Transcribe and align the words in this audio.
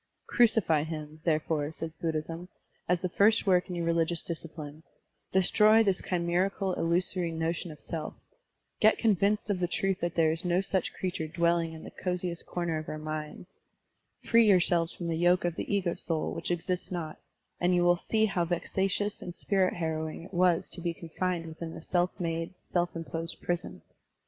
"Crucify 0.25 0.81
him," 0.81 1.21
therefore, 1.25 1.71
says 1.71 1.93
Buddhism, 1.93 2.49
"as 2.89 3.03
the 3.03 3.09
first 3.09 3.45
work 3.45 3.69
in 3.69 3.75
your 3.75 3.85
religious 3.85 4.23
discipline; 4.23 4.81
destroy 5.31 5.83
this 5.83 6.01
chimerical, 6.01 6.73
illu 6.75 7.03
sory 7.03 7.29
notion 7.31 7.69
of 7.69 7.79
self; 7.79 8.15
get 8.79 8.97
convinced 8.97 9.51
of 9.51 9.59
the 9.59 9.67
truth 9.67 9.99
that 9.99 10.15
there 10.15 10.31
is 10.31 10.43
no 10.43 10.59
such 10.59 10.91
creature 10.95 11.27
dwelling 11.27 11.73
in 11.73 11.83
the 11.83 11.91
coziest 11.91 12.47
comer 12.47 12.79
of 12.79 12.89
our 12.89 12.97
minds; 12.97 13.59
free 14.23 14.47
yourselves 14.47 14.91
from 14.91 15.07
the 15.07 15.13
yoke 15.17 15.45
of 15.45 15.53
the 15.55 15.71
ego 15.71 15.93
soul 15.93 16.33
which 16.33 16.49
exists 16.49 16.91
not; 16.91 17.19
and 17.59 17.75
you 17.75 17.83
will 17.83 17.95
see 17.95 18.25
how 18.25 18.43
vexatious 18.43 19.21
and 19.21 19.35
spirit 19.35 19.75
harrowing 19.75 20.23
it 20.23 20.33
was 20.33 20.67
to 20.71 20.81
be 20.81 20.95
confined 20.95 21.45
within 21.45 21.75
the 21.75 21.79
self 21.81 22.09
made, 22.19 22.55
self 22.63 22.95
imposed 22.95 23.39
prison. 23.39 23.83